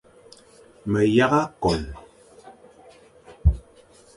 Me 0.91 1.01
yagha 1.17 1.41
kon, 1.61 1.83